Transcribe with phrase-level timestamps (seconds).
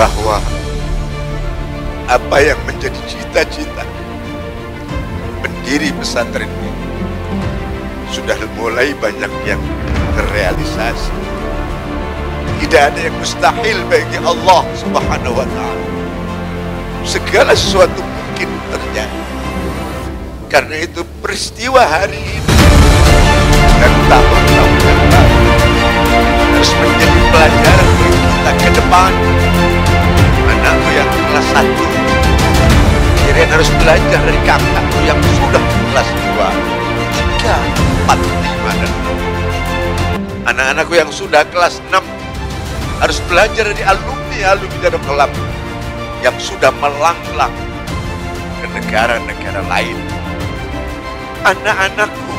[0.00, 0.40] bahwa
[2.08, 3.84] apa yang menjadi cita-cita
[5.44, 6.72] pendiri pesantren ini
[8.08, 9.60] sudah mulai banyak yang
[10.16, 11.12] terrealisasi.
[12.64, 15.84] Tidak ada yang mustahil bagi Allah Subhanahu wa taala.
[17.04, 19.20] Segala sesuatu mungkin terjadi.
[20.48, 22.56] Karena itu peristiwa hari ini
[23.84, 25.40] dan tahun-tahun yang lalu
[26.56, 29.49] harus menjadi pelajaran bagi kita ke depan.
[31.30, 31.86] Kelas satu,
[33.22, 36.48] kalian harus belajar dari kakakku yang sudah kelas dua,
[37.14, 37.56] tiga,
[38.02, 39.18] empat, lima, dan enam.
[40.50, 42.02] Anak-anakku yang sudah kelas enam
[42.98, 45.30] harus belajar dari alumni-alumni dalam kelam
[46.26, 47.54] yang sudah melanglang
[48.58, 49.96] ke negara-negara lain.
[51.46, 52.34] Anak-anakku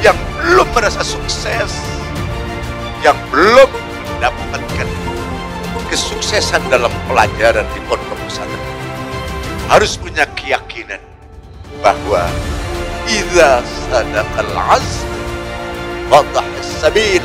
[0.00, 1.70] yang belum merasa sukses,
[3.04, 3.68] yang belum
[4.16, 4.88] mendapatkan
[5.90, 8.78] kesuksesan dalam pelajaran di pondok pesantren.
[9.66, 11.02] Harus punya keyakinan
[11.82, 12.30] bahwa
[13.10, 13.60] idza
[13.90, 15.10] sadaqal azm
[16.10, 17.22] wadah sabil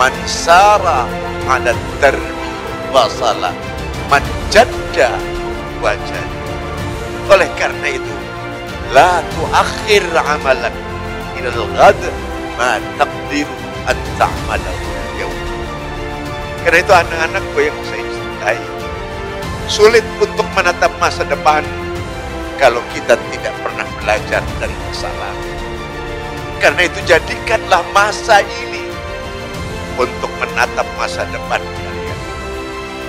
[0.00, 1.04] man sara
[1.48, 2.50] ala darbi
[2.92, 3.52] wasala
[4.08, 5.12] man jadda
[7.26, 8.14] oleh karena itu
[8.90, 10.74] la tuakhir amalak
[11.38, 12.00] ila al-ghad
[12.58, 13.54] ma taqdiru
[13.86, 14.95] an ta'malahu
[16.66, 18.58] karena itu anak-anakku yang saya cintai
[19.70, 21.62] sulit untuk menatap masa depan
[22.58, 25.06] kalau kita tidak pernah belajar dari masa
[26.56, 28.82] karena itu jadikanlah masa ini
[29.94, 32.18] untuk menatap masa depan kalian.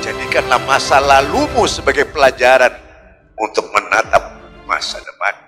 [0.04, 2.76] Jadikanlah masa lalumu sebagai pelajaran
[3.40, 4.36] untuk menatap
[4.68, 5.47] masa depan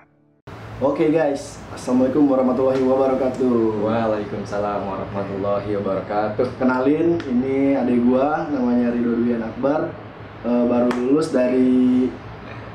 [0.80, 6.56] Oke guys, Assalamualaikum warahmatullahi wabarakatuh Waalaikumsalam warahmatullahi wabarakatuh.
[6.56, 9.92] Kenalin, ini adik gua namanya Ridho Duyan Akbar
[10.40, 12.08] Eh, Baru lulus dari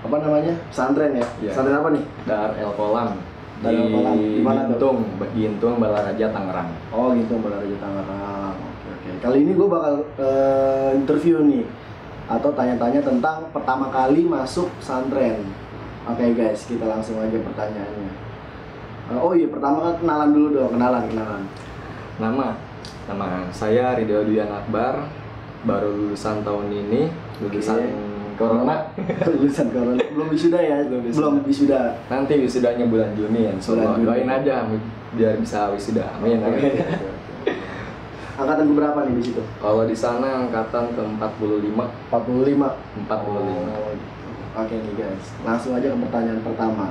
[0.05, 1.25] apa namanya pesantren ya?
[1.41, 1.49] Iya.
[1.49, 2.03] Pesantren apa nih?
[2.29, 3.09] Dar El Kolam
[3.65, 4.13] Dar El Kolam.
[4.21, 4.69] Di mana tuh?
[4.77, 4.97] Gintung,
[5.33, 6.69] Gintung Balaraja Tangerang.
[6.93, 11.65] Oh gitu, Balaraja Tangerang Oke oke Kali ini gua bakal eh, interview nih
[12.29, 15.64] Atau tanya-tanya tentang pertama kali masuk pesantren
[16.05, 18.13] Oke guys, kita langsung aja pertanyaannya
[19.05, 21.43] Eh, Oh iya, pertama kan kenalan dulu dong, kenalan, kenalan
[22.17, 22.47] Nama
[23.05, 25.05] nama saya Ridho Duyan Akbar,
[25.61, 27.85] baru lulusan tahun ini, lulusan
[28.35, 28.91] Corona.
[29.31, 31.19] lulusan corona belum wisuda ya Belum wisuda.
[31.21, 34.03] belum wisuda Nanti wisudanya bulan Juni ya, Bulan Juni.
[34.03, 34.55] doain aja
[35.15, 36.03] biar bisa wisuda.
[36.19, 36.43] Amin.
[36.43, 36.59] amin.
[36.59, 36.83] Oke.
[38.35, 42.67] angkatan berapa nih di situ Kalau di sana angkatan ke 45, 45
[43.07, 43.15] 45.
[43.23, 43.95] Oh,
[44.55, 45.25] oke nih guys.
[45.41, 46.87] Langsung aja ke pertanyaan pertama.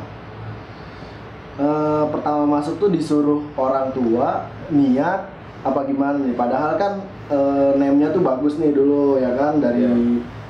[1.55, 5.31] Eh, pertama masuk tuh disuruh orang tua niat
[5.63, 6.35] apa gimana nih?
[6.35, 6.93] Padahal kan
[7.27, 9.59] eh, name-nya tuh bagus nih dulu ya kan?
[9.59, 9.95] Dari Iya.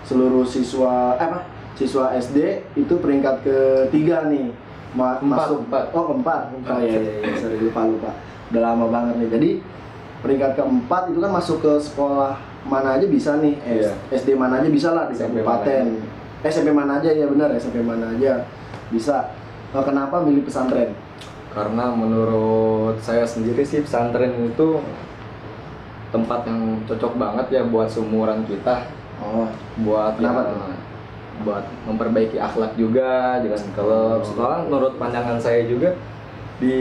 [0.02, 1.44] seluruh siswa eh apa?
[1.74, 2.38] Siswa SD
[2.74, 4.48] itu peringkat ketiga nih.
[4.94, 5.58] Ma- Empat, masuk.
[5.66, 5.84] empat.
[5.90, 7.34] oh keempat oh iya iya iya.
[7.36, 8.10] Sorry lupa lupa.
[8.48, 9.28] Udah lama banget nih.
[9.28, 9.50] Jadi
[10.20, 12.32] peringkat keempat itu kan masuk ke sekolah
[12.64, 13.60] mana aja bisa nih.
[13.60, 13.92] Iya.
[14.08, 15.84] SD mana aja bisa lah di kabupaten
[16.44, 17.10] SMP mana aja?
[17.10, 18.44] Ya benar SMP mana aja.
[18.92, 19.32] Bisa.
[19.74, 20.94] Eh, kenapa milih pesantren?
[21.50, 24.78] Karena menurut saya sendiri sih pesantren itu
[26.14, 28.86] tempat yang cocok banget ya buat seumuran kita,
[29.18, 29.50] oh.
[29.82, 30.78] Buat Kenapa ya, tuh?
[31.42, 34.22] buat memperbaiki akhlak juga dengan klub.
[34.22, 35.98] Soalnya menurut pandangan saya juga
[36.62, 36.78] di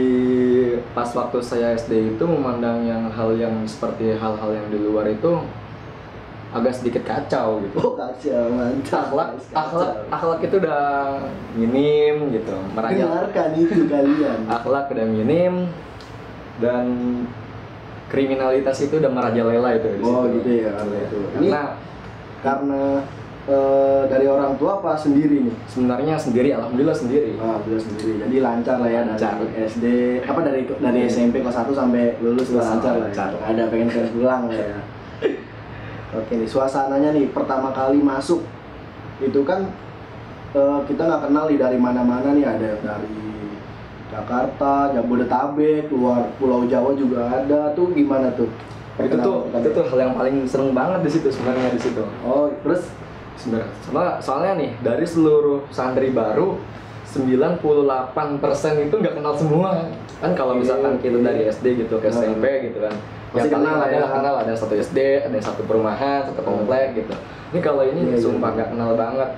[0.94, 5.42] pas waktu saya SD itu memandang yang hal yang seperti hal-hal yang di luar itu
[6.54, 7.76] agak sedikit kacau gitu.
[7.76, 10.82] oh kacau mantap Akhlak, akhlak, akhlak itu udah
[11.52, 15.66] minim gitu, meraja dengarkan itu kalian akhlak udah minim
[16.62, 16.86] dan
[18.06, 20.38] kriminalitas itu udah merajalela itu di Oh, situ.
[20.38, 21.18] gitu ya, karena itu.
[21.18, 21.62] Ini- Karena
[22.38, 22.82] karena
[23.44, 27.34] eh, dari orang tua apa sendiri nih sebenarnya sendiri, alhamdulillah sendiri.
[27.36, 28.22] Ah, beliau sendiri.
[28.22, 29.34] Jadi lancar lah ya Lancar.
[29.34, 29.84] dari SD
[30.22, 33.00] apa dari dari SMP kelas 1 sampai lulus lancar lah.
[33.00, 33.04] Ya.
[33.10, 33.30] Lancar.
[33.42, 34.78] Ada pengen pengen pulang lah ya.
[36.14, 38.46] Oke nih suasananya nih pertama kali masuk
[39.18, 39.66] itu kan
[40.54, 43.22] eh, kita nggak kenal nih dari mana-mana nih ada dari
[44.14, 48.46] Jakarta, Jabodetabek, luar Pulau Jawa juga ada tuh gimana tuh?
[48.94, 52.06] Itu tuh itu tuh hal yang paling seneng banget di situ sebenarnya di situ.
[52.22, 52.86] Oh terus?
[53.34, 56.54] Sebenarnya soalnya, soalnya nih dari seluruh santri baru
[57.10, 59.90] 98% itu nggak kenal semua.
[60.22, 62.94] Kan kalau misalkan kita dari SD gitu ke SMP gitu kan
[63.34, 63.96] Pasti yang kenal kenal ya.
[63.96, 67.14] ada kenal ada satu SD ada yang satu perumahan satu komplek gitu
[67.50, 68.18] ini kalau ini Iya, iya.
[68.20, 69.30] sumpah nggak kenal banget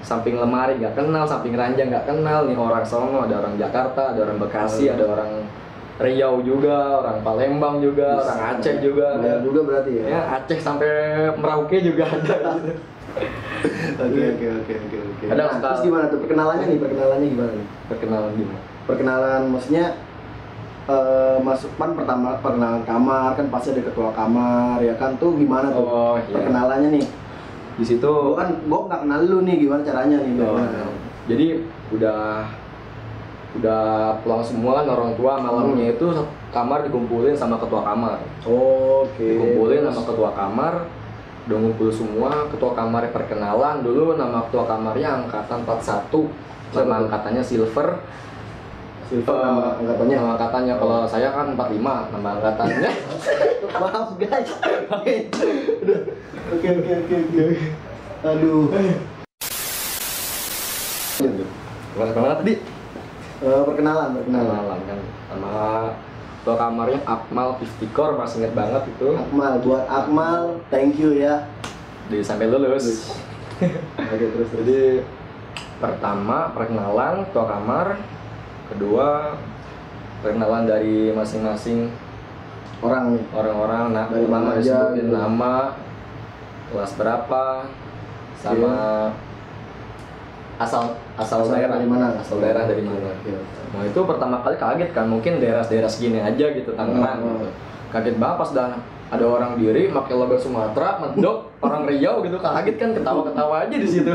[0.00, 4.20] samping lemari nggak kenal samping ranjang nggak kenal nih orang Solo ada orang Jakarta ada
[4.22, 4.92] orang Bekasi Oh.
[4.92, 5.30] ada orang
[5.94, 10.04] Riau juga orang Palembang juga orang Aceh juga Banyak ada juga berarti ya.
[10.10, 10.90] ya Aceh sampai
[11.34, 12.36] Merauke juga ada
[13.94, 15.24] Oke oke oke oke oke.
[15.28, 16.78] Ada Nah, terus gimana tuh perkenalannya nih?
[16.78, 17.66] Perkenalannya gimana nih?
[17.86, 18.60] Perkenalan gimana?
[18.84, 19.84] Perkenalan maksudnya
[20.84, 25.72] eh masuk pan pertama perkenalan kamar kan pasti ada ketua kamar ya kan tuh gimana
[25.72, 26.28] tuh Oh, iya.
[26.30, 27.06] perkenalannya nih?
[27.74, 30.32] Di situ Gua kan gua nggak kenal lu nih gimana caranya nih?
[30.36, 30.80] Oh, Gimana?
[31.24, 31.46] jadi
[31.90, 32.20] udah
[33.54, 33.84] udah
[34.20, 36.04] pulang semua kan orang tua malamnya itu
[36.50, 39.22] kamar dikumpulin sama ketua kamar Oke.
[39.24, 39.88] dikumpulin Terus?
[39.88, 40.74] sama ketua kamar
[41.44, 47.00] udah ngumpul semua ketua kamar perkenalan dulu nama ketua kamarnya angkatan 41 Siapa nama tuh?
[47.06, 47.88] angkatannya silver
[49.04, 50.16] Silver nama angkatannya.
[50.16, 51.80] nama angkatannya kalau saya kan 45
[52.10, 52.90] nama angkatannya
[53.82, 54.50] Maaf guys.
[54.88, 55.14] Oke
[56.48, 57.44] oke oke oke.
[58.24, 58.64] Aduh.
[61.94, 62.54] Kelas berapa tadi
[63.36, 64.46] Eh, perkenalan perkenalan.
[64.48, 65.50] kenalan kan sama
[66.38, 71.44] ketua kamarnya Akmal Iftikor masih inget banget itu Akmal buat Akmal thank you ya.
[72.06, 73.12] di sampai lulus
[73.58, 74.50] Oke terus terus.
[74.56, 74.80] Jadi
[75.76, 77.86] pertama perkenalan ketua kamar,
[78.74, 79.38] kedua
[80.18, 81.88] perkenalan dari masing-masing
[82.78, 83.24] Orang nih.
[83.32, 83.84] orang-orang.
[83.90, 85.08] Nah, Dari pertama mana aja gitu.
[85.08, 85.54] nama,
[86.68, 87.44] kelas berapa,
[88.36, 88.74] sama
[90.54, 92.06] asal asal, Asal daerah dari mana?
[92.14, 93.08] asal daerah dari mana.
[93.10, 93.32] Oke.
[93.72, 97.30] Nah itu pertama kali kaget kan, mungkin daerah-daerah segini aja gitu Tangerang Hmm.
[97.40, 97.48] gitu.
[97.88, 98.70] Kaget banget pas dah
[99.06, 103.88] ada orang diri pakai logo Sumatera, medok, orang Riau gitu kaget kan ketawa-ketawa aja di
[103.88, 104.12] situ.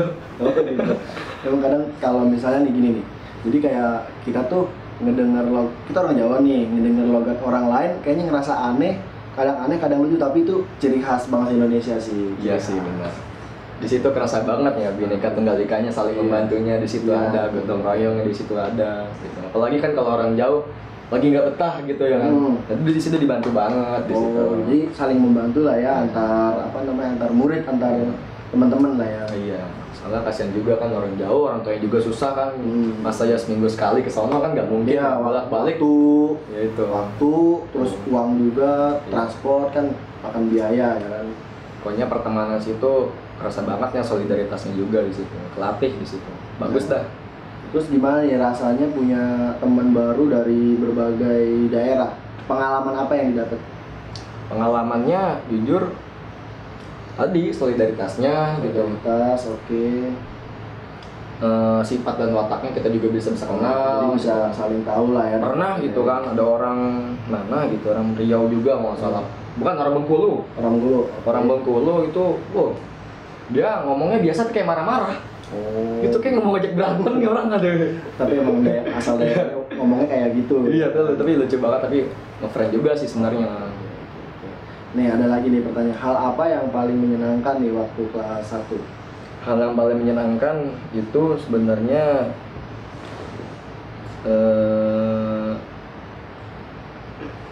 [1.42, 3.04] Emang kadang kalau misalnya nih gini nih.
[3.40, 3.92] Jadi kayak
[4.22, 4.68] kita tuh
[5.00, 9.00] ngedenger log kita orang Jawa nih ngedenger logat orang lain kayaknya ngerasa aneh
[9.32, 13.08] kadang aneh kadang lucu tapi itu ciri khas bangsa Indonesia sih Iya sih benar.
[13.80, 16.20] Di situ kerasa banget ya bineka tunggal ikanya saling Iya.
[16.20, 17.32] membantunya di situ Iya.
[17.32, 19.08] ada gotong royongnya di situ ada.
[19.16, 19.38] Gitu.
[19.40, 20.68] Apalagi kan kalau orang jauh
[21.08, 22.30] lagi nggak betah gitu ya kan.
[22.30, 22.54] Hmm.
[22.68, 24.36] Jadi di situ dibantu banget di situ.
[24.36, 27.90] oh jadi saling membantu lah ya antar apa namanya antar murid antar
[28.50, 29.62] teman-teman lah ya Iya,
[29.94, 32.50] soalnya kasihan juga kan orang jauh, orang tuanya juga susah kan.
[32.58, 32.98] Hmm.
[32.98, 34.98] Masa ya seminggu sekali ke sono kan nggak mungkin.
[34.98, 35.78] Iya, bolak-balik.
[35.78, 35.94] waktu
[36.50, 36.82] Ya itu.
[36.84, 37.32] waktu
[37.70, 39.08] terus uang juga Iya.
[39.08, 39.86] transport kan
[40.20, 41.26] akan biaya ya kan
[41.80, 43.08] Pokoknya pertemanan situ
[43.40, 45.32] kerasa banget ya solidaritasnya juga di situ.
[45.54, 46.30] Kelatih di situ.
[46.58, 46.98] Bagus Iya.
[46.98, 47.04] dah.
[47.70, 49.22] terus gimana ya rasanya punya
[49.56, 52.10] teman baru dari berbagai daerah
[52.44, 53.62] pengalaman apa yang didapat
[54.50, 55.94] Pengalamannya jujur
[57.12, 58.80] tadi solidaritasnya gitu.
[58.80, 59.86] solidaritas oke
[61.40, 64.12] Eh, sifat dan wataknya kita juga bisa bisa jadi kenal.
[64.12, 66.78] bisa saling tahu lah ya Pernah gitu kan ada orang
[67.24, 69.24] mana gitu orang Riau juga mau salah.
[69.56, 70.44] Bukan orang Bengkulu.
[70.52, 72.76] orang dulu Orang Bengkulu itu, wow,
[73.48, 75.16] dia ngomongnya biasa kayak marah-marah.
[75.48, 77.70] oh Itu kayak ngomong ngajak berantem nih orang ada.
[78.20, 81.98] tapi emang daerah asal daerah ngomongnya kayak gitu Iya tapi lucu banget tapi
[82.44, 83.48] ngefriend juga sih sebenarnya.
[84.94, 85.98] Nih ada lagi nih pertanyaan.
[85.98, 88.78] Hal apa yang paling menyenangkan nih waktu kelas 1
[89.40, 92.28] Hal yang paling menyenangkan itu sebenarnya
[94.26, 95.52] eh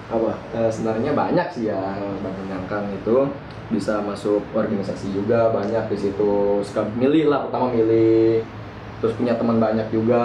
[0.08, 0.32] apa?
[0.56, 3.28] Eh, sebenarnya banyak sih ya yang menyenangkan itu.
[3.68, 6.60] Bisa masuk organisasi juga banyak di situ.
[6.64, 8.40] Suka milih lah pertama milih.
[9.00, 10.24] Terus punya teman banyak juga.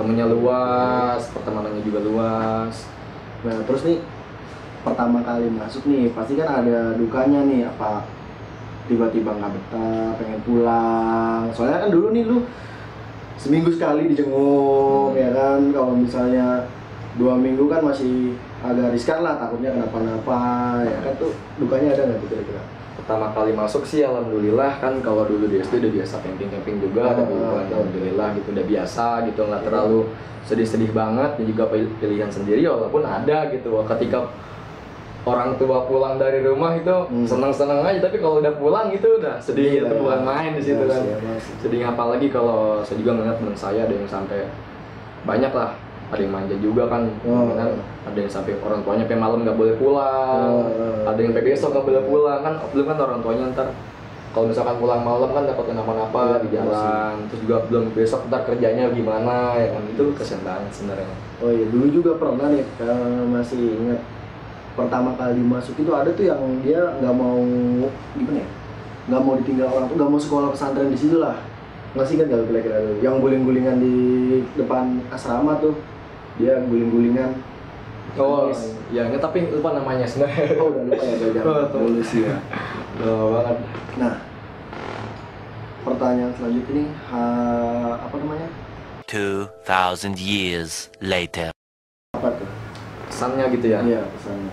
[0.00, 2.88] Temennya luas pertemanannya juga luas.
[3.44, 4.00] Nah, terus nih
[4.84, 8.04] pertama kali masuk nih pasti kan ada dukanya nih apa
[8.84, 11.48] tiba-tiba nggak betah, pengen pulang.
[11.50, 12.44] Soalnya kan dulu nih lu
[13.34, 15.18] seminggu sekali dijenguk Hmm.
[15.18, 15.60] ya kan.
[15.72, 16.68] Kalau misalnya
[17.14, 20.40] dua minggu kan masih agak riskan lah takutnya kenapa-napa
[20.82, 22.62] ya kan tuh dukanya ada nggak tuh kira-kira?
[22.94, 27.04] pertama kali masuk sih alhamdulillah kan kalau dulu di SD udah biasa camping camping juga
[27.06, 27.60] ada Ah, ah.
[27.68, 30.00] alhamdulillah gitu udah biasa gitu nggak terlalu
[30.42, 34.24] sedih-sedih banget dan juga pil- pilihan sendiri walaupun ada gitu ketika
[35.24, 37.24] orang tua pulang dari rumah itu Hmm.
[37.24, 40.80] senang-senang aja tapi kalau udah pulang itu udah sedih Iya, itu bukan main di situ
[40.80, 41.00] iya kan
[41.40, 41.54] sih.
[41.58, 44.44] sedih apalagi kalau saya juga melihat teman saya ada yang sampai
[45.22, 45.72] banyak lah
[46.06, 47.48] ada yang manja juga kan Oh.
[47.50, 47.72] kan
[48.04, 50.68] ada yang sampai orang tuanya sampai malam nggak boleh pulang Oh.
[51.02, 53.68] ada yang sampai besok nggak boleh pulang kan belum kan orang tuanya ntar
[54.30, 58.44] kalau misalkan pulang malam kan dapat kenapa-napa Iya, di jalan terus juga belum besok ntar
[58.44, 61.08] kerjanya gimana ya kan itu kesian banget sebenarnya
[61.40, 64.00] Oh iya, dulu juga pernah nih, kalau masih ingat
[64.74, 67.38] pertama kali masuk itu ada tuh yang dia nggak mau
[68.12, 68.48] gimana ya,
[69.06, 71.38] nggak mau ditinggal orang tuh, nggak mau sekolah pesantren di situ lah.
[71.94, 73.94] Masih kan kalau kira-kira tuh, yang guling-gulingan di
[74.54, 75.78] depan asrama tuh,
[76.36, 77.38] dia guling-gulingan.
[78.14, 78.74] oh Nangis.
[78.90, 82.34] ya nggak tapi lupa namanya sebenarnya Oh udah lupa ya, Oh, dulu sih ya.
[82.98, 83.56] Lama banget
[83.94, 84.14] Nah,
[85.82, 88.48] pertanyaan selanjutnya nih, ha- apa namanya?
[89.06, 91.53] 2,000 years later.
[93.14, 94.52] Kesannya gitu ya Iya pesannya.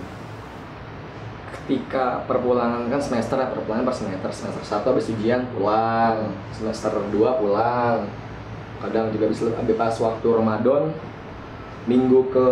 [1.52, 7.12] ketika perpulangan kan semester ya perpulangan per semester semester satu habis ujian pulang semester 2
[7.16, 8.10] pulang
[8.82, 10.92] kadang juga bisa pas waktu Ramadan
[11.86, 12.50] minggu ke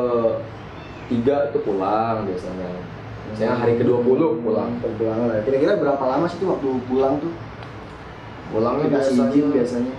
[1.09, 2.69] tiga itu pulang biasanya
[3.33, 5.41] saya hari ke 20 pulang perpulangan ya.
[5.45, 7.33] Kira-kira berapa lama sih tuh waktu pulang tuh?
[8.49, 9.93] pulangnya biasanya izin biasanya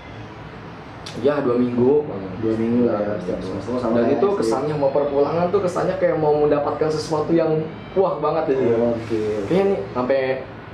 [1.18, 2.06] ya dua minggu.
[2.40, 6.16] Dua minggu lah ya setiap semester sama dan itu kesannya mau perpulangan tuh kesannya kayak
[6.16, 7.66] mau mendapatkan sesuatu yang
[7.98, 8.78] wah banget ya.
[8.94, 9.20] Oke.
[9.50, 10.20] kayaknya nih sampai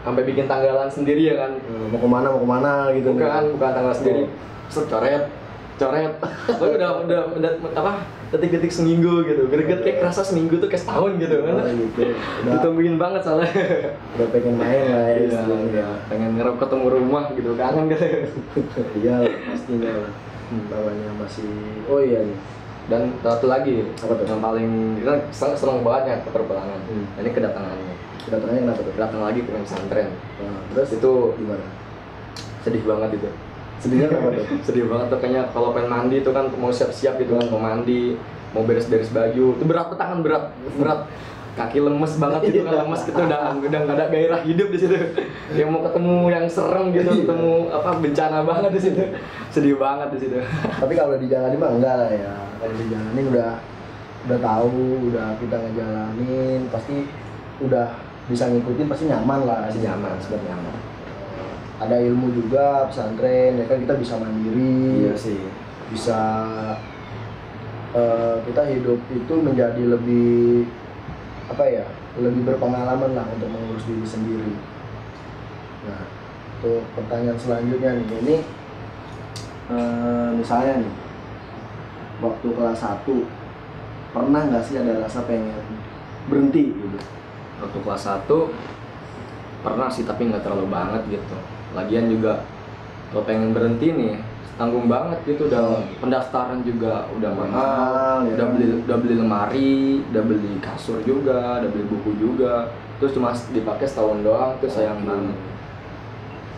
[0.06, 1.58] sampai bikin tanggalan sendiri ya kan?
[1.58, 4.22] Eh, Mau ke mana mau ke mana gitu bukan bukan tanggal sendiri.
[4.70, 4.86] Set,
[5.76, 6.12] coret
[6.48, 7.92] Pokoknya udah udah udah apa
[8.26, 12.02] detik-detik seminggu gitu greget kayak kerasa seminggu tuh kayak setahun gitu kan Oh, gitu.
[12.42, 13.50] Ditungguin banget soalnya
[14.12, 15.86] udah pengen main lah ya Iya, iya.
[16.06, 18.06] pengen ngerep ketemu rumah gitu kangen gitu
[19.00, 19.14] Iya
[19.44, 20.10] pastinya lah.
[20.66, 21.50] Bawanya masih
[21.84, 22.38] oh iya nih.
[22.86, 24.24] dan satu lagi Apa tuh?
[24.24, 27.06] yang paling kita seneng, seneng banget ya ke perpulangan Hmm.
[27.18, 28.94] ini kedatangannya Kedatangannya kenapa tuh?
[28.94, 31.66] datang lagi ke pesantren Nah, terus itu gimana?
[32.62, 33.30] sedih banget itu
[33.76, 34.46] Sedihnya kenapa tuh?
[34.64, 38.16] sedih banget tuh kayaknya kalau pengen mandi tuh kan mau siap-siap gitu kan mau mandi
[38.56, 40.48] mau beres-beres baju itu berat tangan berat
[40.80, 41.04] berat
[41.56, 44.96] kaki lemes banget gitu kan lemes gitu udah udah nggak ada gairah hidup di situ
[45.56, 49.02] yang mau ketemu yang serem gitu ketemu apa bencana banget di situ
[49.52, 50.36] sedih banget di situ
[50.80, 52.32] Tapi kalau dijalani mah enggak lah ya.
[52.60, 53.50] Kalau dijalanin udah
[54.26, 56.96] udah tahu, udah kita ngejalanin, pasti
[57.62, 57.88] udah
[58.26, 59.70] bisa ngikutin pasti nyaman lah.
[59.70, 60.74] masih nyaman sudah nyaman
[61.76, 65.04] Ada ilmu juga pesantren, ya kan kita bisa mandiri.
[65.04, 65.40] Iya sih.
[65.86, 66.18] bisa
[67.94, 70.66] eh, kita hidup itu menjadi lebih
[71.46, 71.86] apa ya
[72.18, 74.54] lebih berpengalaman lah untuk mengurus diri sendiri.
[75.86, 76.02] Nah
[76.58, 78.06] untuk pertanyaan selanjutnya nih.
[78.18, 78.36] Ini
[79.70, 80.92] eh, misalnya nih
[82.18, 83.06] waktu kelas 1
[84.10, 85.62] pernah nggak sih ada rasa pengen
[86.26, 86.98] berhenti gitu?
[87.62, 88.26] Waktu kelas 1
[89.62, 91.36] pernah sih tapi nggak terlalu banget gitu
[91.74, 92.44] lagian juga
[93.10, 94.14] kalau pengen berhenti nih
[94.56, 98.40] tanggung banget gitu udah pendaftaran juga udah mahal ya.
[98.40, 99.80] udah beli udah beli lemari
[100.12, 105.04] udah beli kasur juga udah beli buku juga terus cuma dipakai setahun doang tuh sayang
[105.04, 105.08] Oke.
[105.12, 105.36] banget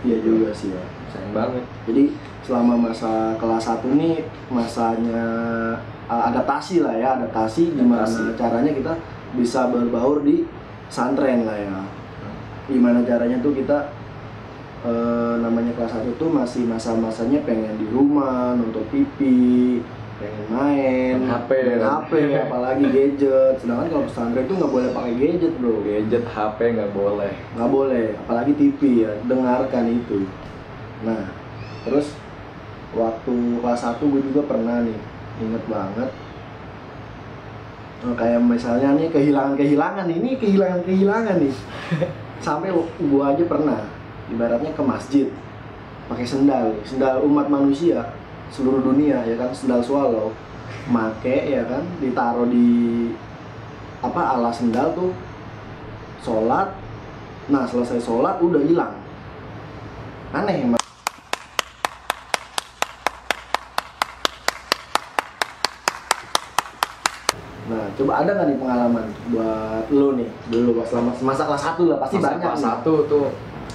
[0.06, 2.02] iya juga sih ya sayang banget Jadi
[2.46, 5.24] selama masa kelas 1 nih masanya
[6.08, 8.38] uh, adaptasi lah ya, adaptasi gimana Adaptasi.
[8.40, 8.92] caranya kita
[9.36, 10.48] bisa berbaur di
[10.88, 11.76] santren lah ya.
[12.68, 13.92] Gimana caranya tuh kita
[14.84, 19.18] eh, namanya kelas 1 tuh masih masa-masanya pengen di rumah, nonton TV,
[20.18, 21.80] pengen main, HP, main?
[21.82, 22.12] HP,
[22.46, 23.54] apalagi gadget.
[23.62, 28.06] Sedangkan kalau pesantren tuh nggak boleh pakai gadget bro, gadget HP nggak boleh nggak boleh,
[28.26, 30.26] apalagi TV ya, dengarkan itu.
[31.02, 31.30] Nah,
[31.86, 32.14] terus
[32.94, 34.98] waktu kelas 1 gue juga pernah nih,
[35.42, 36.10] inget banget.
[37.98, 41.54] Eh, kayak misalnya nih kehilangan-kehilangan, ini kehilangan-kehilangan nih.
[42.46, 43.82] Sampai gue aja pernah,
[44.28, 45.26] ibaratnya ke masjid,
[46.08, 48.12] pakai sendal, sendal umat manusia
[48.48, 50.32] seluruh dunia ya kan, sendal swallow,
[50.88, 53.12] make ya kan, ditaruh di
[54.00, 55.12] apa alas sendal tuh,
[56.24, 56.72] sholat,
[57.52, 58.94] nah selesai sholat udah hilang,
[60.32, 60.80] aneh emang.
[67.68, 71.84] Nah, coba ada nggak nih pengalaman buat lo nih dulu pas selama masa kelas 1
[71.84, 73.28] lah pasti Masa banyak kelas satu tuh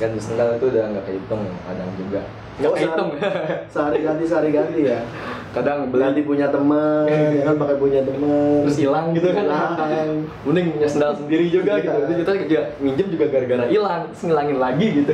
[0.03, 2.21] ganti sendal itu udah nggak kehitung kadang juga
[2.53, 3.09] nggak Oh, kehitung
[3.65, 4.99] Sehari ganti sehari ganti ya.
[5.49, 8.61] kadang Ganti beli punya temen, ya kan pakai punya temen.
[8.61, 10.09] terus hilang gitu kan Hilang.
[10.43, 11.85] mending punya sendal sendiri juga Iya.
[11.87, 15.13] gitu itu kita juga minjem juga gara-gara hilang terus ngilangin lagi gitu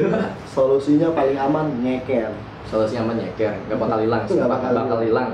[0.50, 2.31] Solusinya paling aman nyeker.
[2.65, 5.29] solusinya aman nyeker nggak bakal hilang Nggak bakal, hilang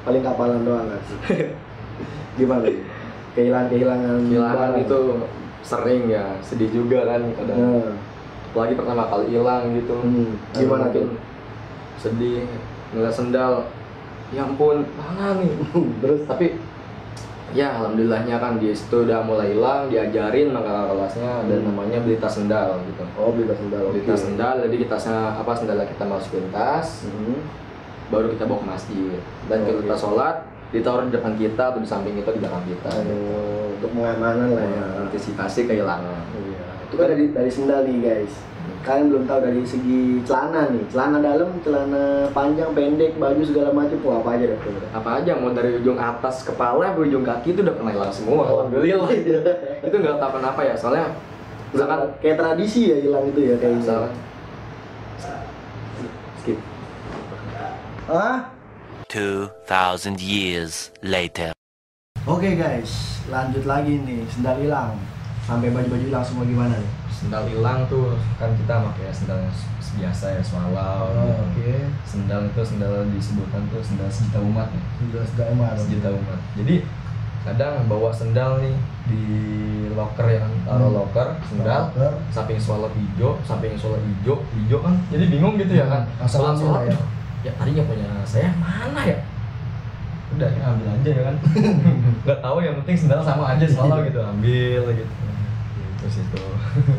[0.00, 1.00] Paling kapalan doang kan.
[2.36, 2.62] Gimana?
[2.64, 2.78] nih?
[3.34, 4.82] Kehilangan-kehilangan kehilangan barang.
[4.82, 4.98] itu
[5.60, 7.90] sering ya sedih juga kan kadang Nah,
[8.54, 11.10] apalagi pertama kali hilang gitu Hmm, gimana tuh?
[11.96, 12.46] sedih
[12.88, 13.66] ngeliat sendal
[14.30, 15.50] ya ampun mana nih
[15.98, 16.54] terus tapi
[17.50, 21.66] ya alhamdulillahnya kan di situ udah mulai hilang diajarin kakak kelasnya dan Hmm.
[21.68, 23.82] namanya beli tas sendal gitu oh beli tas sendal.
[23.88, 24.96] beli tas sendal jadi kita
[25.34, 27.42] apa sendalnya kita masukin tas Hmm.
[28.06, 29.82] baru kita bawa ke masjid dan Oke.
[29.82, 30.36] kita sholat
[30.70, 34.62] ditaruh di depan kita atau di samping kita di belakang kita Oh, untuk pengamanan lah
[34.64, 34.84] ya.
[35.00, 36.53] antisipasi kehilangan Iya.
[36.94, 38.34] Itu kan dari dari sendal nih guys.
[38.86, 43.98] Kalian belum tahu dari segi celana nih, celana dalam, celana panjang, pendek, baju segala macam,
[44.06, 44.78] wah apa aja tuh.
[44.94, 48.46] apa aja mau dari ujung atas kepala ke ujung kaki itu udah pernah hilang semua.
[48.46, 49.10] Oh, alhamdulillah.
[49.82, 51.10] Itu nggak tahu kenapa ya soalnya
[51.74, 54.12] misalkan kayak tradisi ya hilang itu ya kayak misalkan
[56.38, 56.58] skip.
[58.06, 58.54] Ah,
[59.10, 61.50] 2,000 years later.
[62.22, 64.94] oke guys, lanjut lagi nih, sendal hilang.
[65.44, 66.90] Sampai baju-baju hilang semua gimana nih?
[67.10, 69.54] Sendal hilang tuh kan kita pakai sendal yang
[69.94, 71.70] biasa ya semalau Oh, oke.
[72.02, 76.38] Sendal itu sendal disebutkan tuh sendal sejuta umat ya sudah sudah emas sejuta umat.
[76.54, 76.82] Jadi
[77.44, 78.74] kadang bawa sendal nih
[79.04, 79.22] di
[79.92, 80.96] locker ya kan taruh Hmm.
[80.98, 82.12] locker sendal Locker.
[82.28, 86.02] samping swallow hijau samping swallow hijau hijau kan jadi bingung gitu ya kan.
[86.18, 86.96] Asal sholat ya.
[87.44, 89.18] ya tadinya punya saya mana ya?
[90.34, 91.36] Udah ya ambil aja ya kan.
[92.26, 95.12] Nggak tahu yang penting sendal sama aja swallow gitu ambil gitu
[96.04, 96.44] gitu situ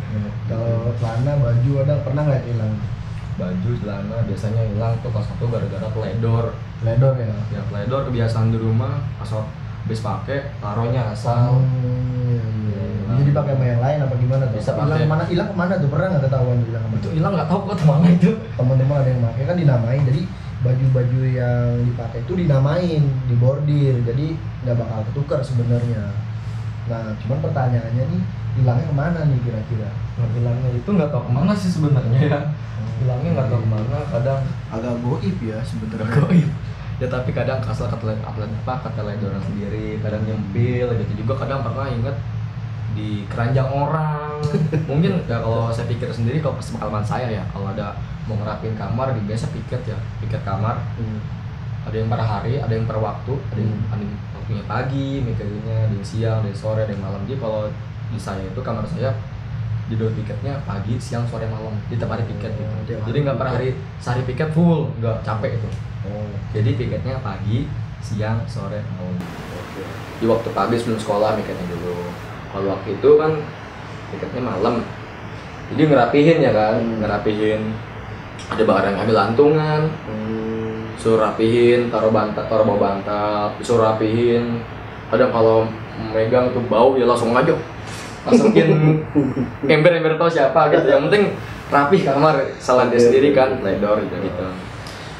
[0.49, 2.73] kalau celana baju ada pernah nggak hilang
[3.35, 6.45] baju celana biasanya hilang tuh kelas satu gara-gara teledor
[6.81, 11.61] ledor ya ya teledor kebiasaan di rumah pas habis pakai taruhnya asal Oh,
[12.25, 12.41] iya,
[12.81, 13.05] iya.
[13.05, 14.57] Jadi dipakai sama yang lain apa gimana tuh?
[14.57, 15.05] Bisa hilang pakai.
[15.05, 15.23] ke mana?
[15.29, 15.89] Hilang ke mana tuh?
[15.93, 16.99] Pernah nggak ketahuan hilang ke mana?
[16.99, 20.01] itu hilang nggak tahu kok ke mana itu Teman-teman ada yang pakai kan dinamain.
[20.09, 20.21] Jadi
[20.65, 23.95] baju-baju yang dipakai itu dinamain, dibordir.
[24.03, 24.25] Jadi
[24.65, 26.03] nggak bakal ketukar sebenarnya.
[26.89, 28.21] Nah, cuman pertanyaannya nih
[28.55, 29.89] hilangnya ke mana nih kira-kira?
[29.91, 32.39] Nah, hilangnya itu nggak tahu ke mana sih sebenarnya ya.
[33.03, 36.07] Hilangnya nggak tahu ke mana kadang Agak goib ya sebenarnya.
[36.15, 36.49] goib.
[36.95, 41.11] Ya tapi kadang asal kata atlet apa kata orang sendiri kadang nyempil gitu.
[41.23, 42.15] Juga kadang pernah inget
[42.95, 44.39] di keranjang orang.
[44.89, 48.73] Mungkin ya kalau saya pikir sendiri kalau pas pengalaman saya ya kalau ada mau ngerapin
[48.79, 50.79] kamar di biasa piket ya piket kamar.
[50.95, 51.19] Hmm.
[51.85, 55.85] ada yang per hari ada yang per waktu ada yang, ada yang waktunya pagi mikirnya
[55.85, 57.21] ada yang siang ada yang sore ada yang malam.
[57.29, 57.69] Jadi kalau
[58.15, 59.11] di saya itu kamar saya
[59.91, 61.75] judul piketnya pagi siang sore malam.
[61.91, 62.65] Di tiap hari piket gitu.
[62.65, 63.55] Oh, hari jadi nggak per piket.
[63.59, 63.69] hari
[64.01, 65.69] sehari piket full nggak capek itu.
[66.05, 66.29] Oh.
[66.53, 67.69] jadi piketnya pagi
[68.01, 69.15] siang sore malam.
[70.17, 72.09] Di waktu pagi sebelum sekolah piketnya dulu.
[72.49, 73.31] Kalau waktu itu kan
[74.15, 74.75] piketnya malam.
[75.75, 76.75] Jadi ngerapihin ya kan?
[76.81, 76.97] Hmm.
[77.03, 77.61] ngerapihin.
[78.45, 79.81] Ada barang yang ambil lantungan.
[80.07, 80.33] Hmm.
[80.95, 83.53] suruh rapihin taruh bantal taruh bawah bantal.
[83.61, 84.63] Disuruh rapihin.
[85.13, 85.69] Kadang kalau
[86.09, 87.53] megang tuh bau ya langsung aja
[88.25, 88.67] masukin
[89.65, 91.37] ember ember tau siapa gitu yang penting
[91.69, 93.63] rapih kamar salah dia Oke, sendiri oke, kan oke.
[93.63, 94.45] ledor gitu gitu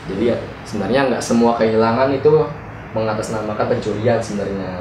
[0.05, 2.33] jadi ya sebenarnya nggak semua kehilangan itu
[2.91, 4.71] mengatasnamakan pencurian sebenarnya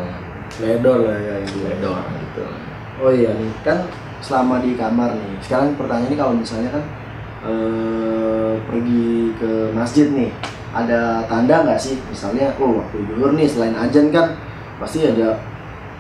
[0.55, 1.67] Ledor lah ya ini.
[1.67, 2.45] ledor gitu
[2.95, 3.91] Oh iya nih kan
[4.23, 5.35] selama di kamar nih.
[5.43, 6.85] Sekarang pertanyaan ini kalau misalnya kan
[7.43, 10.31] eh, pergi ke masjid nih,
[10.71, 11.99] ada tanda nggak sih?
[12.07, 14.39] Misalnya, oh waktu zuhur nih selain ajan kan
[14.79, 15.43] pasti ada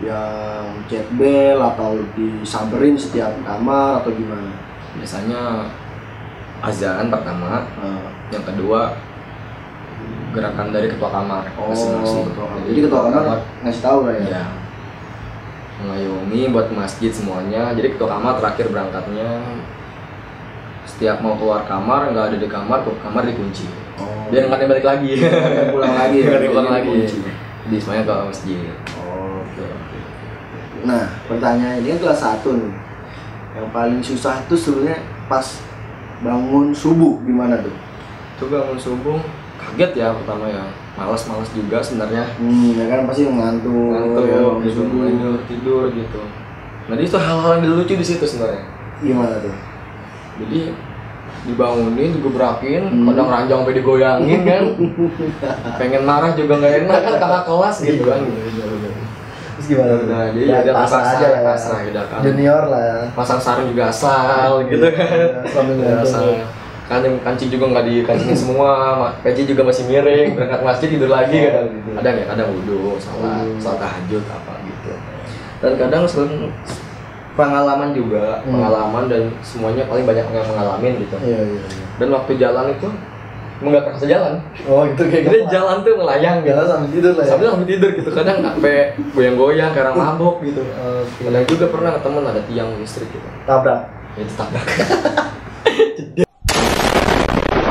[0.03, 4.51] yang chat bell atau disamperin setiap kamar atau gimana?
[4.95, 5.67] biasanya
[6.63, 8.95] azan pertama Eh, yang kedua
[10.35, 12.31] gerakan dari ketua kamar oh, masing-masing.
[12.31, 12.63] ketua kamar.
[12.67, 13.23] Jadi ketua kamar
[13.63, 14.27] ngasih tahu lah ya.
[14.27, 14.45] ya
[15.75, 17.75] mengayomi buat ke masjid semuanya.
[17.75, 19.31] Jadi ketua kamar terakhir berangkatnya
[20.85, 23.67] setiap mau keluar kamar nggak ada di kamar ke kamar dikunci.
[23.99, 24.27] Oh.
[24.31, 25.13] biar nggak balik lagi.
[25.71, 26.19] Pulang lagi.
[26.23, 26.95] Ya, Nggak pulang jadi lagi.
[27.65, 28.59] di semuanya ke masjid.
[28.59, 29.04] Oke,
[30.85, 32.73] Nah, pertanyaan ini kan kelas 1 nih.
[33.55, 35.47] Yang paling susah itu sebenarnya pas
[36.21, 37.75] bangun subuh gimana tuh?
[38.35, 39.15] itu bangun subuh
[39.57, 44.59] kaget ya pertama ya malas-malas juga sebenarnya Hmm, ya kan pasti ngantuk, ngantuk ya, bangun
[44.61, 45.03] gitu, subuh.
[45.07, 46.21] tidur tidur gitu
[46.85, 48.67] nah itu hal-hal yang lucu di situ sebenarnya
[48.99, 49.55] Gimana tuh?
[50.37, 50.75] jadi
[51.45, 53.07] dibangunin digebrakin Hmm.
[53.07, 54.63] kadang ranjang sampai digoyangin kan
[55.79, 58.19] pengen marah juga nggak enak kan kakak kelas gitu kan
[59.55, 60.07] Terus gimana tuh?
[60.07, 61.47] Nah, jadi Ya, pasrah pasrah aja lah ya.
[61.47, 62.99] pasrah udah kan Junior lah ya.
[63.15, 66.11] pasang sarung juga asal gitu kan Ya, sambil Udah ngantuk.
[66.11, 66.25] asal
[67.25, 68.71] kancing juga nggak dikancingin semua
[69.19, 71.91] peci juga masih miring berangkat masjid tidur lagi Oh, kadang gitu.
[71.97, 73.57] kadang ya kadang wudhu salat Hmm.
[73.57, 74.93] salat tahajud apa gitu
[75.59, 76.53] dan kadang selain
[77.33, 78.53] pengalaman juga Hmm.
[78.53, 81.85] pengalaman dan semuanya paling banyak yang mengalami gitu Iya, iya, iya.
[81.97, 82.89] dan waktu jalan itu
[83.65, 84.33] emang nggak kerasa jalan.
[84.69, 86.53] Oh, itu kayak jadi jalan tuh melayang gitu.
[86.53, 87.31] Jalan sambil tidur lah ya.
[87.33, 88.11] sambil sambil tidur gitu.
[88.13, 88.77] Kadang sampai
[89.17, 90.61] goyang-goyang karena mabok gitu.
[91.25, 93.29] Kadang juga pernah ketemu ada tiang listrik gitu.
[93.49, 93.81] Tabrak.
[93.89, 94.67] ya itu tabrak.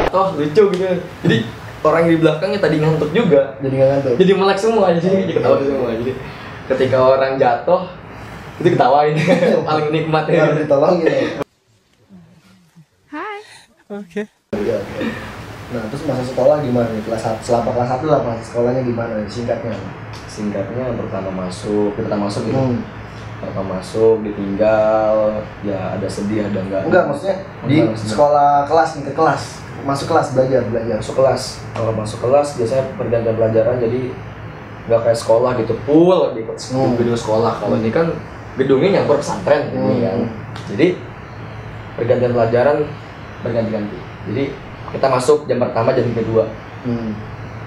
[0.10, 0.96] Toh lucu gitu.
[1.22, 1.38] Jadi
[1.86, 3.42] orang di belakangnya tadi ngantuk juga.
[3.62, 4.14] Jadi nggak ngantuk.
[4.18, 5.90] jadi melek semua jadi jadi ketawa semua.
[5.94, 6.12] Jadi
[6.74, 7.82] ketika orang jatuh
[8.58, 9.14] itu ketawain
[9.70, 11.06] paling nikmat Harus ya ditolongin.
[13.14, 13.38] Hai.
[13.94, 14.26] Oke,
[14.58, 15.43] oke.
[15.74, 17.02] Nah, terus masa sekolah gimana nih?
[17.02, 19.28] Kelas 1, selama kelas 1 lah masa sekolahnya gimana nih?
[19.28, 19.74] Singkatnya.
[20.26, 22.82] singkatnya pertama masuk kita masuk gitu Hmm.
[23.38, 25.14] pertama masuk ditinggal
[25.62, 29.44] ya ada sedih ada enggak Enggak, maksudnya di sekolah kelas nih, ke kelas.
[29.86, 30.98] Masuk kelas belajar, belajar.
[30.98, 34.02] masuk kelas kalau masuk kelas biasanya pergantian pelajaran jadi
[34.84, 36.98] nggak kayak sekolah gitu full di Hmm.
[36.98, 38.10] gedung sekolah kalau ini kan
[38.56, 39.86] gedungnya nyampur pesantren Hmm.
[39.86, 40.18] ini kan
[40.66, 40.88] jadi
[41.94, 42.78] pergantian pelajaran
[43.42, 44.44] berganti-ganti jadi
[44.94, 46.46] kita masuk jam pertama jam kedua.
[46.84, 47.16] Hmm.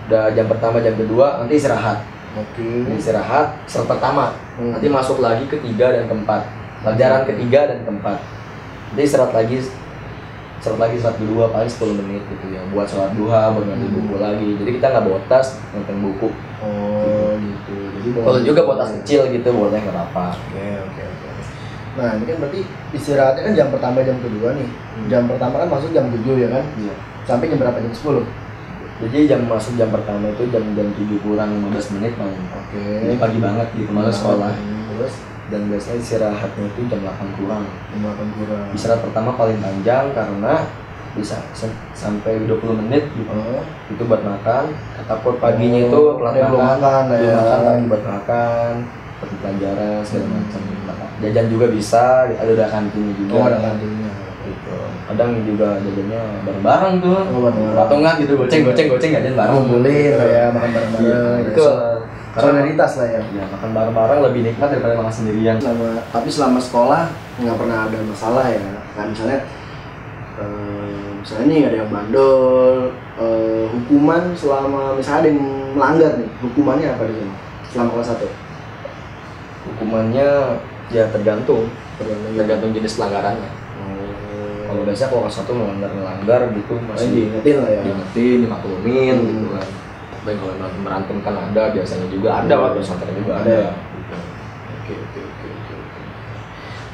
[0.06, 1.98] udah jam pertama jam kedua nanti istirahat.
[2.38, 2.62] Oke.
[2.62, 4.38] Ini istirahat set pertama.
[4.54, 4.70] Hmm.
[4.70, 6.46] nanti masuk lagi ketiga dan keempat.
[6.86, 8.22] Pelajaran ketiga dan keempat.
[8.94, 12.62] Jadi istirahat lagi istirahat lagi istirahat kedua paling 10 menit gitu ya.
[12.70, 14.48] Buat sholat duha buat ngambil buku lagi.
[14.62, 16.28] Jadi kita nggak bawa tas nonton buku.
[16.62, 17.76] Oh gitu.
[17.98, 20.38] Jadi bawa- kalau juga bawa tas kecil gitu boleh nggak apa-apa.
[20.38, 21.25] Oke oke oke
[21.96, 22.60] nah ini kan berarti
[22.92, 24.68] istirahatnya kan jam pertama jam kedua nih.
[25.08, 26.64] Jam pertama kan masuk jam 7 ya kan?
[26.76, 26.94] Iya.
[27.26, 27.78] sampai jam berapa?
[27.80, 28.22] Jam 10
[28.96, 32.40] oke jadi jam masuk jam pertama itu jam jam 7 kurang 15 menit paling
[32.72, 34.52] jadi pagi banget gitu malah sekolah.
[34.96, 35.14] terus
[35.46, 37.62] dan biasanya istirahatnya itu jam 8 kurang.
[37.92, 38.66] Jam 8 kurang.
[38.74, 40.66] Istirahat pertama paling panjang karena
[41.14, 41.38] bisa
[41.94, 43.30] sampai 20 menit gitu.
[43.30, 43.62] Oh.
[43.88, 44.74] Itu buat makan
[45.06, 47.36] ataupun paginya itu Oh, telat ada yang belum makan, belum ya.
[47.38, 48.70] makan lagi buat makan
[49.16, 50.62] buat pelajaran segala macam
[51.22, 53.32] jajan juga bisa ada ada kantinnya juga.
[53.36, 54.10] Oh ada kantinnya
[54.46, 54.74] gitu.
[55.06, 57.20] Kadang juga jajannya bareng-bareng tuh.
[57.30, 57.84] Oh, bareng-bareng.
[57.86, 59.54] atau enggak gitu goceng goceng goceng jajan bareng.
[59.56, 60.18] Ngumpulin Gitu.
[60.20, 61.06] kayak makan bareng-bareng.
[61.06, 61.50] Iya, gitu.
[61.50, 61.64] itu
[62.36, 63.20] karena solidaritas lah ya.
[63.32, 65.56] Ya makan bareng-bareng lebih nikmat daripada makan sendirian.
[65.56, 67.02] Selama tapi selama sekolah
[67.40, 68.60] nggak pernah ada masalah ya.
[68.96, 69.38] Nah misalnya
[70.36, 72.34] eh, misalnya nih ada yang bandel
[73.16, 75.40] eh, hukuman selama misalnya ada yang
[75.76, 77.26] melanggar nih hukumannya apa dia
[77.72, 78.28] selama kelas satu?
[79.66, 80.28] Hukumannya
[80.88, 81.66] ya tergantung
[81.98, 83.50] tergantung tergantung jenis pelanggarannya
[84.66, 89.28] kalau biasanya kalau satu melanggar melanggar gitu masih diingetin lah ya diingetin dimaklumin Hmm.
[89.30, 89.68] gitu kan
[90.26, 92.62] baik kalau berantem berantem kan ada biasanya juga ada Hmm.
[92.66, 93.70] waktu pesantren juga Ada ada, ya?
[94.76, 95.72] Oke oke oke oke.
[95.74, 96.00] oke.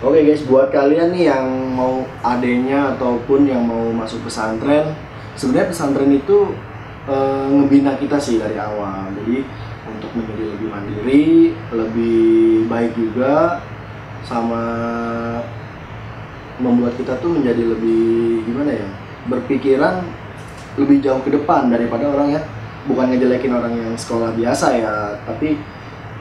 [0.02, 4.92] Oke guys, buat kalian nih yang mau adenya ataupun yang mau masuk pesantren,
[5.33, 6.52] sebenarnya pesantren itu
[7.02, 9.11] eh, ngebina kita sih dari awal.
[9.16, 9.42] Jadi
[9.88, 11.26] untuk menjadi lebih mandiri,
[11.72, 12.26] lebih
[12.66, 13.59] baik juga,
[14.23, 14.63] sama
[16.63, 18.89] membuat kita tuh menjadi lebih gimana ya,
[19.27, 20.07] berpikiran
[20.79, 22.43] lebih jauh ke depan daripada orang ya
[22.89, 25.59] bukan ngejelekin orang yang sekolah biasa ya, tapi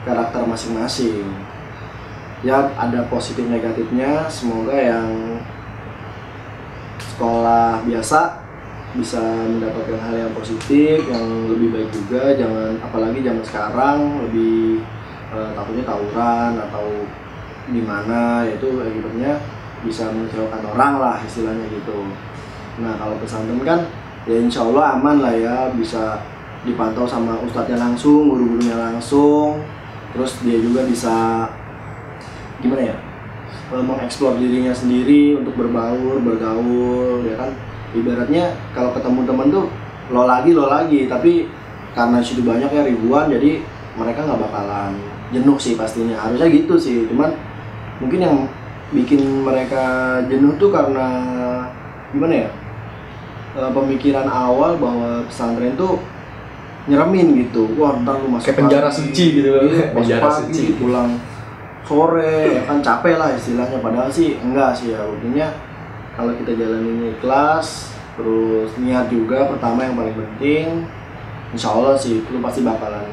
[0.06, 1.26] karakter masing-masing.
[2.42, 5.38] Ya ada positif negatifnya semoga yang
[6.98, 8.42] sekolah biasa
[8.98, 12.34] bisa mendapatkan hal yang positif yang lebih baik juga.
[12.34, 14.82] Jangan apalagi zaman sekarang lebih
[15.32, 16.86] eh, takutnya tawuran atau
[17.70, 19.38] gimana itu akibatnya
[19.82, 22.06] bisa mengecewakan orang lah istilahnya gitu.
[22.78, 23.80] Nah kalau pesantren kan
[24.24, 26.22] ya insya Allah aman lah ya bisa
[26.62, 29.62] dipantau sama ustadznya langsung guru-gurunya langsung.
[30.14, 31.46] Terus dia juga bisa
[32.62, 32.96] gimana ya
[33.74, 37.50] eh, mengeksplor dirinya sendiri untuk berbaur bergaul ya kan.
[37.92, 39.66] Ibaratnya kalau ketemu temen tuh
[40.14, 41.10] lo lagi lo lagi.
[41.10, 41.50] Tapi
[41.92, 43.60] karena situ banyak ya ribuan jadi
[43.92, 44.94] mereka nggak bakalan
[45.34, 46.14] jenuh sih pastinya.
[46.16, 47.51] Harusnya gitu sih cuman
[48.00, 48.36] mungkin yang
[48.92, 49.84] bikin mereka
[50.28, 51.06] jenuh tuh karena
[52.12, 52.50] gimana ya
[53.56, 56.00] eh, pemikiran awal bahwa pesantren tuh
[56.88, 57.68] nyeremin gitu.
[57.78, 59.48] Wah ntar lu masuk Kayak penjara pagi, suci gitu.
[59.54, 60.64] Iya, Penjara pagi, suci.
[60.82, 61.10] pulang
[61.82, 63.78] sore ya kan capek lah istilahnya.
[63.78, 65.00] Padahal sih enggak sih ya.
[65.06, 65.48] Intinya
[66.18, 70.84] kalau kita jalanin ikhlas terus niat juga pertama yang paling penting
[71.56, 73.08] insya Allah sih lu pasti bakalan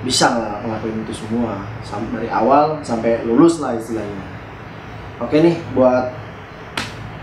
[0.00, 4.24] bisa lah ngelakuin itu semua sampai dari awal sampai lulus lah istilahnya
[5.20, 6.16] oke nih buat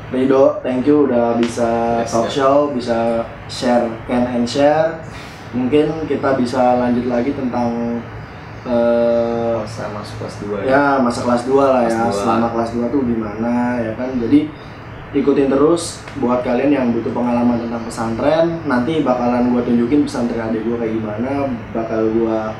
[0.07, 2.39] Rido, thank you udah bisa Yes, talk yes.
[2.39, 5.03] show, bisa share can and share.
[5.51, 7.99] Mungkin kita bisa lanjut lagi tentang
[8.63, 12.23] eh, masa masuk kelas 2 ya masa kelas 2 lah ya Kelas dua.
[12.23, 14.39] selama kelas 2 tuh gimana ya kan jadi
[15.11, 20.67] ikutin terus buat kalian yang butuh pengalaman tentang pesantren nanti bakalan gua tunjukin pesantren adik
[20.67, 22.51] gua kayak gimana bakal gua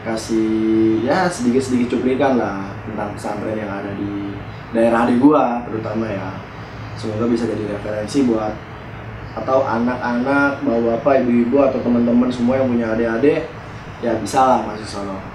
[0.00, 4.32] kasih ya sedikit sedikit cuplikan lah tentang pesantren yang ada di
[4.72, 6.30] daerah adik gua terutama ya.
[7.00, 8.52] Semoga bisa jadi referensi buat
[9.30, 13.46] atau anak-anak bapak-bapak ibu-ibu atau teman-teman semua yang punya adik-adik
[14.02, 15.29] ya bisa lah masuk sono